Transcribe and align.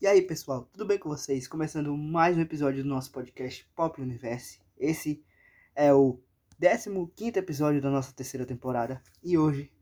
E 0.00 0.06
aí, 0.06 0.22
pessoal, 0.22 0.64
tudo 0.66 0.86
bem 0.86 0.96
com 0.96 1.08
vocês? 1.08 1.48
Começando 1.48 1.96
mais 1.96 2.36
um 2.36 2.40
episódio 2.40 2.84
do 2.84 2.88
nosso 2.88 3.10
podcast 3.10 3.68
Pop 3.74 4.00
Universe. 4.00 4.60
Esse 4.78 5.24
é 5.74 5.92
o 5.92 6.22
15 7.16 7.36
episódio 7.36 7.82
da 7.82 7.90
nossa 7.90 8.12
terceira 8.12 8.46
temporada 8.46 9.02
e 9.24 9.36
hoje 9.36 9.72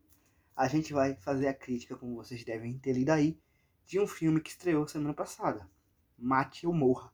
a 0.57 0.69
gente 0.69 0.95
vai 0.95 1.17
fazer 1.17 1.49
a 1.49 1.53
crítica, 1.53 1.99
como 1.99 2.17
vocês 2.17 2.43
devem 2.45 2.79
ter 2.79 2.95
lido 2.95 3.11
aí, 3.11 3.39
de 3.85 4.01
um 4.01 4.07
filme 4.07 4.41
que 4.41 4.49
estreou 4.49 4.89
semana 4.89 5.13
passada, 5.13 5.69
Mate 6.17 6.67
ou 6.67 6.73
Morra, 6.73 7.13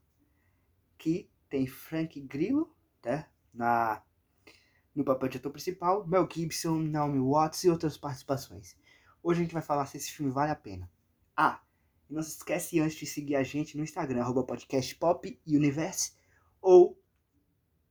que 0.96 1.28
tem 1.50 1.66
Frank 1.66 2.20
Grillo, 2.20 2.72
né, 3.04 3.26
na 3.52 4.00
no 4.94 5.04
papel 5.04 5.28
de 5.28 5.38
ator 5.38 5.50
principal, 5.50 6.06
Mel 6.06 6.28
Gibson, 6.32 6.78
Naomi 6.78 7.18
Watts 7.18 7.64
e 7.64 7.68
outras 7.68 7.98
participações. 7.98 8.76
Hoje 9.20 9.40
a 9.40 9.42
gente 9.42 9.54
vai 9.54 9.62
falar 9.62 9.86
se 9.86 9.96
esse 9.96 10.12
filme 10.12 10.30
vale 10.30 10.52
a 10.52 10.56
pena. 10.56 10.88
Ah, 11.36 11.60
não 12.12 12.22
se 12.22 12.36
esquece 12.36 12.78
antes 12.78 12.96
de 12.96 13.06
seguir 13.06 13.36
a 13.36 13.42
gente 13.42 13.76
no 13.76 13.82
Instagram, 13.82 14.20
arroba 14.20 14.44
podcastpopuniverse, 14.44 16.12
ou 16.60 17.00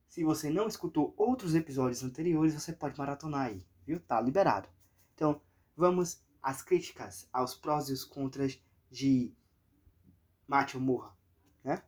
se 0.07 0.23
você 0.23 0.49
não 0.49 0.67
escutou 0.67 1.13
outros 1.17 1.55
episódios 1.55 2.03
anteriores, 2.03 2.53
você 2.53 2.73
pode 2.73 2.97
maratonar 2.97 3.47
aí, 3.47 3.65
viu? 3.85 3.99
Tá 3.99 4.19
liberado. 4.19 4.69
Então, 5.15 5.41
vamos 5.75 6.21
às 6.41 6.61
críticas, 6.61 7.27
aos 7.31 7.55
prós 7.55 7.89
e 7.89 7.93
os 7.93 8.03
contras 8.03 8.61
de 8.89 9.33
Mate 10.47 10.75
ou 10.75 10.83
Morra, 10.83 11.15
né? 11.63 11.81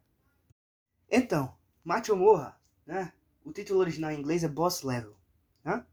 Então, 1.10 1.56
Mate 1.84 2.12
ou 2.12 2.18
Morra, 2.18 2.60
né? 2.86 3.12
O 3.44 3.52
título 3.52 3.80
original 3.80 4.12
em 4.12 4.20
inglês 4.20 4.44
é 4.44 4.48
Boss 4.48 4.84
Level, 4.84 5.18
né? 5.64 5.86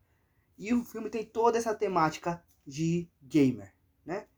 E 0.56 0.72
o 0.72 0.84
filme 0.84 1.10
tem 1.10 1.24
toda 1.24 1.58
essa 1.58 1.74
temática 1.74 2.44
de 2.64 3.10
gamer, 3.20 3.74
né? 4.04 4.28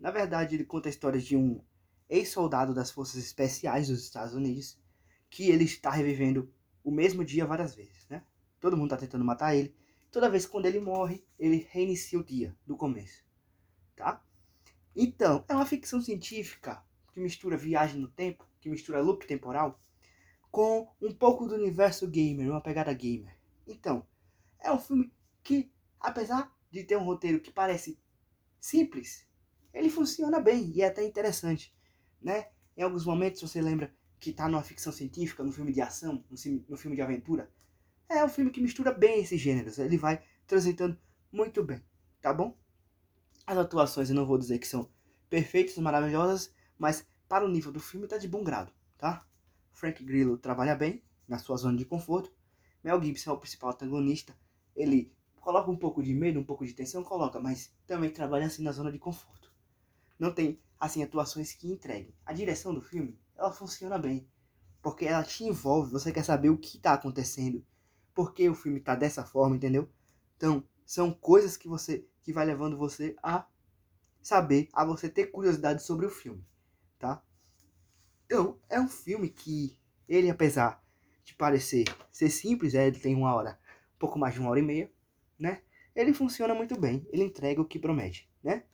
Na 0.00 0.10
verdade, 0.10 0.54
ele 0.56 0.64
conta 0.64 0.88
a 0.88 0.90
história 0.90 1.20
de 1.20 1.36
um 1.36 1.62
ex-soldado 2.08 2.74
das 2.74 2.90
Forças 2.90 3.22
Especiais 3.22 3.88
dos 3.88 4.02
Estados 4.02 4.34
Unidos 4.34 4.80
que 5.28 5.50
ele 5.50 5.64
está 5.64 5.90
revivendo 5.90 6.52
o 6.82 6.90
mesmo 6.90 7.22
dia 7.22 7.46
várias 7.46 7.74
vezes, 7.74 8.08
né? 8.08 8.24
Todo 8.58 8.76
mundo 8.76 8.86
está 8.86 8.96
tentando 8.96 9.24
matar 9.24 9.54
ele. 9.54 9.76
Toda 10.10 10.30
vez 10.30 10.46
que 10.46 10.52
quando 10.52 10.66
ele 10.66 10.80
morre, 10.80 11.22
ele 11.38 11.68
reinicia 11.70 12.18
o 12.18 12.24
dia 12.24 12.56
do 12.66 12.76
começo, 12.76 13.22
tá? 13.94 14.24
Então, 14.96 15.44
é 15.48 15.54
uma 15.54 15.66
ficção 15.66 16.00
científica 16.00 16.82
que 17.12 17.20
mistura 17.20 17.56
viagem 17.56 18.00
no 18.00 18.08
tempo, 18.08 18.48
que 18.58 18.68
mistura 18.68 19.00
loop 19.00 19.26
temporal, 19.26 19.80
com 20.50 20.90
um 21.00 21.12
pouco 21.12 21.46
do 21.46 21.54
universo 21.54 22.08
gamer, 22.08 22.50
uma 22.50 22.60
pegada 22.60 22.92
gamer. 22.92 23.36
Então, 23.66 24.04
é 24.58 24.72
um 24.72 24.78
filme 24.78 25.12
que, 25.44 25.70
apesar 26.00 26.52
de 26.70 26.82
ter 26.82 26.96
um 26.96 27.04
roteiro 27.04 27.38
que 27.38 27.52
parece 27.52 28.00
simples, 28.58 29.29
ele 29.72 29.90
funciona 29.90 30.40
bem 30.40 30.72
e 30.74 30.82
é 30.82 30.86
até 30.86 31.04
interessante, 31.04 31.74
né? 32.20 32.48
Em 32.76 32.82
alguns 32.82 33.04
momentos 33.04 33.40
você 33.40 33.60
lembra 33.60 33.92
que 34.18 34.32
tá 34.32 34.48
numa 34.48 34.62
ficção 34.62 34.92
científica, 34.92 35.42
no 35.42 35.52
filme 35.52 35.72
de 35.72 35.80
ação, 35.80 36.24
no 36.68 36.76
filme 36.76 36.96
de 36.96 37.02
aventura. 37.02 37.50
É 38.08 38.24
um 38.24 38.28
filme 38.28 38.50
que 38.50 38.60
mistura 38.60 38.92
bem 38.92 39.22
esses 39.22 39.40
gêneros, 39.40 39.78
ele 39.78 39.96
vai 39.96 40.22
transitando 40.46 40.98
muito 41.32 41.62
bem, 41.62 41.82
tá 42.20 42.34
bom? 42.34 42.58
As 43.46 43.56
atuações 43.56 44.10
eu 44.10 44.16
não 44.16 44.26
vou 44.26 44.36
dizer 44.36 44.58
que 44.58 44.66
são 44.66 44.90
perfeitas, 45.28 45.76
maravilhosas, 45.78 46.52
mas 46.76 47.06
para 47.28 47.44
o 47.44 47.48
nível 47.48 47.70
do 47.70 47.80
filme 47.80 48.08
tá 48.08 48.18
de 48.18 48.26
bom 48.26 48.42
grado, 48.42 48.72
tá? 48.98 49.24
Frank 49.72 50.02
Grillo 50.04 50.36
trabalha 50.36 50.74
bem, 50.74 51.02
na 51.28 51.38
sua 51.38 51.56
zona 51.56 51.78
de 51.78 51.84
conforto. 51.84 52.32
Mel 52.82 53.00
Gibson 53.00 53.30
é 53.30 53.34
o 53.34 53.38
principal 53.38 53.70
antagonista. 53.70 54.36
Ele 54.74 55.14
coloca 55.40 55.70
um 55.70 55.76
pouco 55.76 56.02
de 56.02 56.12
medo, 56.12 56.40
um 56.40 56.44
pouco 56.44 56.66
de 56.66 56.74
tensão, 56.74 57.04
coloca, 57.04 57.38
mas 57.38 57.72
também 57.86 58.10
trabalha 58.10 58.46
assim 58.46 58.62
na 58.62 58.72
zona 58.72 58.90
de 58.90 58.98
conforto 58.98 59.49
não 60.20 60.32
tem 60.32 60.60
assim 60.78 61.02
atuações 61.02 61.54
que 61.54 61.66
entreguem. 61.66 62.14
A 62.24 62.32
direção 62.32 62.74
do 62.74 62.82
filme, 62.82 63.18
ela 63.36 63.50
funciona 63.50 63.98
bem, 63.98 64.28
porque 64.82 65.06
ela 65.06 65.24
te 65.24 65.44
envolve, 65.44 65.90
você 65.90 66.12
quer 66.12 66.24
saber 66.24 66.50
o 66.50 66.58
que 66.58 66.76
está 66.76 66.92
acontecendo, 66.92 67.64
por 68.14 68.34
que 68.34 68.48
o 68.48 68.54
filme 68.54 68.78
está 68.78 68.94
dessa 68.94 69.24
forma, 69.24 69.56
entendeu? 69.56 69.90
Então, 70.36 70.62
são 70.84 71.12
coisas 71.12 71.56
que 71.56 71.66
você 71.66 72.06
que 72.22 72.32
vai 72.32 72.44
levando 72.44 72.76
você 72.76 73.16
a 73.22 73.46
saber, 74.22 74.68
a 74.74 74.84
você 74.84 75.08
ter 75.08 75.28
curiosidade 75.28 75.82
sobre 75.82 76.04
o 76.04 76.10
filme, 76.10 76.46
tá? 76.98 77.22
Então, 78.26 78.60
é 78.68 78.78
um 78.78 78.88
filme 78.88 79.30
que 79.30 79.78
ele 80.06 80.28
apesar 80.28 80.84
de 81.24 81.34
parecer 81.34 81.84
ser 82.12 82.28
simples, 82.28 82.74
é, 82.74 82.86
ele 82.86 82.98
tem 82.98 83.14
uma 83.14 83.34
hora, 83.34 83.58
pouco 83.98 84.18
mais 84.18 84.34
de 84.34 84.40
uma 84.40 84.50
hora 84.50 84.60
e 84.60 84.62
meia, 84.62 84.92
né? 85.38 85.62
Ele 85.94 86.12
funciona 86.12 86.54
muito 86.54 86.78
bem, 86.78 87.06
ele 87.10 87.24
entrega 87.24 87.60
o 87.60 87.64
que 87.64 87.78
promete, 87.78 88.30
né? 88.42 88.64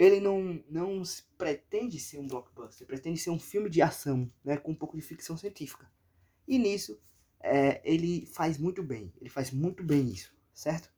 Ele 0.00 0.18
não, 0.18 0.64
não 0.66 1.02
pretende 1.36 2.00
ser 2.00 2.18
um 2.18 2.26
blockbuster, 2.26 2.86
pretende 2.86 3.20
ser 3.20 3.28
um 3.28 3.38
filme 3.38 3.68
de 3.68 3.82
ação, 3.82 4.32
né, 4.42 4.56
com 4.56 4.72
um 4.72 4.74
pouco 4.74 4.96
de 4.96 5.02
ficção 5.02 5.36
científica. 5.36 5.86
E 6.48 6.58
nisso, 6.58 6.98
é, 7.38 7.82
ele 7.84 8.24
faz 8.24 8.56
muito 8.56 8.82
bem, 8.82 9.12
ele 9.20 9.28
faz 9.28 9.50
muito 9.50 9.84
bem 9.84 10.08
isso, 10.08 10.34
certo? 10.54 10.90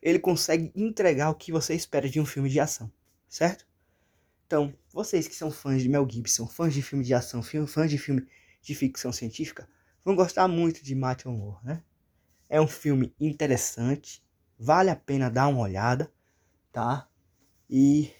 Ele 0.00 0.18
consegue 0.18 0.72
entregar 0.74 1.28
o 1.28 1.34
que 1.34 1.52
você 1.52 1.74
espera 1.74 2.08
de 2.08 2.18
um 2.18 2.24
filme 2.24 2.48
de 2.48 2.58
ação, 2.58 2.90
certo? 3.28 3.66
Então, 4.46 4.72
vocês 4.90 5.28
que 5.28 5.34
são 5.34 5.50
fãs 5.50 5.82
de 5.82 5.88
Mel 5.90 6.08
Gibson, 6.08 6.46
fãs 6.46 6.72
de 6.72 6.80
filme 6.80 7.04
de 7.04 7.12
ação, 7.12 7.42
fãs 7.42 7.90
de 7.90 7.98
filme 7.98 8.26
de 8.62 8.74
ficção 8.74 9.12
científica, 9.12 9.68
vão 10.02 10.16
gostar 10.16 10.48
muito 10.48 10.82
de 10.82 10.94
Matthew 10.94 11.30
Moore, 11.30 11.62
né? 11.62 11.84
É 12.48 12.58
um 12.58 12.66
filme 12.66 13.14
interessante, 13.20 14.24
vale 14.58 14.88
a 14.88 14.96
pena 14.96 15.30
dar 15.30 15.48
uma 15.48 15.60
olhada, 15.60 16.10
tá? 16.72 17.06
E 17.74 18.14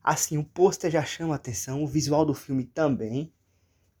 assim, 0.00 0.38
o 0.38 0.44
pôster 0.44 0.88
já 0.92 1.04
chama 1.04 1.34
atenção, 1.34 1.82
o 1.82 1.88
visual 1.88 2.24
do 2.24 2.32
filme 2.32 2.64
também. 2.64 3.34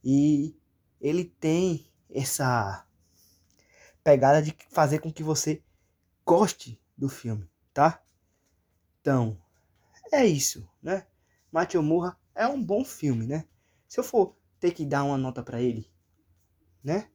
E 0.04 0.56
ele 1.00 1.24
tem 1.24 1.90
essa 2.08 2.86
pegada 4.04 4.40
de 4.40 4.56
fazer 4.70 5.00
com 5.00 5.12
que 5.12 5.24
você 5.24 5.60
goste 6.24 6.80
do 6.96 7.08
filme, 7.08 7.50
tá? 7.74 8.00
Então, 9.00 9.36
é 10.12 10.24
isso, 10.24 10.70
né? 10.80 11.04
Matthew 11.50 11.82
Murra 11.82 12.16
é 12.32 12.46
um 12.46 12.62
bom 12.62 12.84
filme, 12.84 13.26
né? 13.26 13.44
Se 13.88 13.98
eu 13.98 14.04
for 14.04 14.36
ter 14.60 14.70
que 14.70 14.86
dar 14.86 15.02
uma 15.02 15.18
nota 15.18 15.42
para 15.42 15.60
ele, 15.60 15.90
né? 16.84 17.10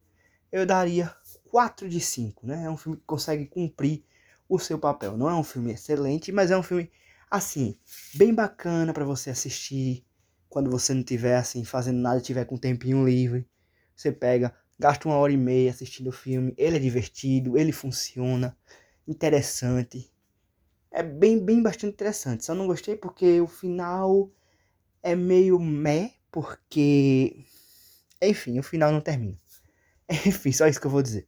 Eu 0.52 0.66
daria 0.66 1.16
4 1.50 1.88
de 1.88 2.02
5, 2.02 2.46
né? 2.46 2.66
É 2.66 2.70
um 2.70 2.76
filme 2.76 2.98
que 2.98 3.06
consegue 3.06 3.46
cumprir 3.46 4.04
o 4.50 4.60
seu 4.60 4.78
papel. 4.78 5.16
Não 5.16 5.30
é 5.30 5.34
um 5.34 5.44
filme 5.44 5.72
excelente, 5.72 6.34
mas 6.34 6.52
é 6.52 6.58
um 6.58 6.64
filme 6.64 6.92
assim, 7.32 7.78
bem 8.16 8.36
bacana 8.36 8.94
para 8.94 9.06
você 9.06 9.30
assistir 9.30 10.06
quando 10.50 10.70
você 10.70 10.94
não 10.94 11.04
tiver 11.04 11.38
assim 11.38 11.64
fazendo 11.64 12.00
nada, 12.00 12.20
tiver 12.20 12.46
com 12.46 12.56
um 12.56 12.60
tempinho 12.60 13.06
livre. 13.06 13.48
Você 13.96 14.12
pega, 14.12 14.54
gasta 14.78 15.08
uma 15.08 15.16
hora 15.18 15.32
e 15.32 15.38
meia 15.38 15.72
assistindo 15.72 16.08
o 16.10 16.12
filme, 16.12 16.54
ele 16.58 16.76
é 16.76 16.80
divertido, 16.80 17.58
ele 17.58 17.72
funciona, 17.72 18.58
interessante. 19.08 20.12
É 20.92 21.04
bem, 21.04 21.44
bem 21.44 21.64
bastante 21.64 21.94
interessante. 21.94 22.46
Só 22.46 22.54
não 22.54 22.68
gostei 22.68 22.98
porque 22.98 23.40
o 23.42 23.48
final 23.48 24.30
é 25.04 25.16
meio 25.16 25.60
meh, 25.60 26.14
porque. 26.32 27.46
Enfim, 28.22 28.60
o 28.60 28.64
final 28.64 28.92
não 28.92 29.02
termina. 29.02 29.38
Enfim, 30.28 30.52
só 30.52 30.68
isso 30.68 30.80
que 30.82 30.88
eu 30.88 30.92
vou 30.92 31.02
dizer. 31.02 31.28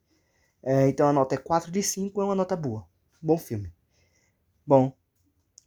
É, 0.63 0.87
então 0.89 1.07
a 1.07 1.13
nota 1.13 1.35
é 1.35 1.37
4 1.37 1.71
de 1.71 1.83
5, 1.83 2.21
é 2.21 2.25
uma 2.25 2.35
nota 2.35 2.55
boa. 2.55 2.87
Bom 3.21 3.37
filme. 3.37 3.73
Bom, 4.65 4.95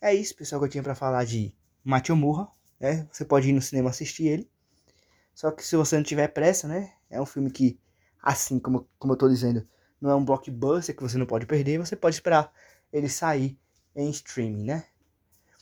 é 0.06 0.14
isso, 0.14 0.36
pessoal, 0.36 0.60
que 0.60 0.66
eu 0.66 0.70
tinha 0.70 0.82
para 0.84 0.94
falar 0.94 1.24
de 1.24 1.52
Matthew 1.82 2.14
Murra, 2.14 2.48
né? 2.78 3.08
Você 3.10 3.24
pode 3.24 3.48
ir 3.48 3.52
no 3.52 3.60
cinema 3.60 3.90
assistir 3.90 4.28
ele. 4.28 4.50
Só 5.34 5.50
que 5.50 5.64
se 5.64 5.74
você 5.74 5.96
não 5.96 6.04
tiver 6.04 6.28
pressa, 6.28 6.68
né? 6.68 6.92
É 7.10 7.20
um 7.20 7.26
filme 7.26 7.50
que, 7.50 7.78
assim 8.22 8.60
como, 8.60 8.88
como 9.00 9.14
eu 9.14 9.16
tô 9.16 9.28
dizendo, 9.28 9.66
não 10.00 10.10
é 10.10 10.14
um 10.14 10.24
blockbuster 10.24 10.94
que 10.94 11.02
você 11.02 11.18
não 11.18 11.26
pode 11.26 11.44
perder, 11.44 11.78
você 11.78 11.96
pode 11.96 12.14
esperar 12.14 12.52
ele 12.92 13.08
sair 13.08 13.58
em 13.96 14.08
streaming, 14.10 14.64
né? 14.64 14.86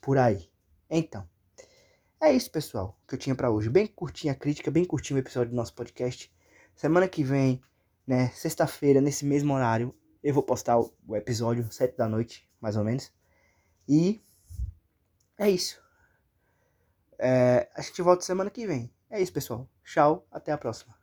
Por 0.02 0.18
aí. 0.18 0.50
Então, 0.90 1.26
é 2.20 2.30
isso, 2.30 2.50
pessoal, 2.50 2.98
que 3.08 3.14
eu 3.14 3.18
tinha 3.18 3.34
para 3.34 3.50
hoje. 3.50 3.70
Bem 3.70 3.86
curtinha 3.86 4.34
a 4.34 4.36
crítica, 4.36 4.70
bem 4.70 4.84
curtinho 4.84 5.16
o 5.18 5.22
episódio 5.22 5.50
do 5.50 5.56
nosso 5.56 5.74
podcast. 5.74 6.30
Semana 6.76 7.08
que 7.08 7.24
vem, 7.24 7.62
né, 8.06 8.28
sexta-feira, 8.34 9.00
nesse 9.00 9.24
mesmo 9.24 9.54
horário, 9.54 9.94
eu 10.22 10.34
vou 10.34 10.42
postar 10.42 10.78
o 10.78 11.16
episódio, 11.16 11.66
sete 11.72 11.96
da 11.96 12.06
noite, 12.06 12.46
mais 12.60 12.76
ou 12.76 12.84
menos. 12.84 13.10
E 13.88 14.22
é 15.38 15.50
isso. 15.50 15.82
É, 17.18 17.68
a 17.74 17.80
gente 17.80 18.02
volta 18.02 18.24
semana 18.24 18.50
que 18.50 18.66
vem. 18.66 18.92
É 19.10 19.20
isso, 19.20 19.32
pessoal. 19.32 19.68
Tchau, 19.84 20.26
até 20.30 20.52
a 20.52 20.58
próxima. 20.58 20.94